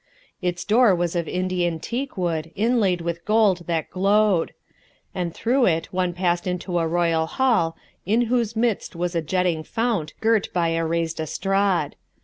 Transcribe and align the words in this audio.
Its 0.41 0.65
door 0.65 0.95
was 0.95 1.15
of 1.15 1.27
Indian 1.27 1.79
teak 1.79 2.17
wood 2.17 2.49
inlaid 2.55 3.01
with 3.01 3.23
gold 3.23 3.67
that 3.67 3.91
glowed; 3.91 4.51
and 5.13 5.31
through 5.31 5.67
it 5.67 5.93
one 5.93 6.11
passed 6.11 6.47
into 6.47 6.79
a 6.79 6.87
royal 6.87 7.27
hall 7.27 7.77
in 8.03 8.21
whose 8.21 8.55
midst 8.55 8.95
was 8.95 9.13
a 9.13 9.21
jetting 9.21 9.63
fount 9.63 10.15
girt 10.19 10.51
by 10.53 10.69
a 10.69 10.83
raised 10.83 11.19
estrade. 11.19 11.95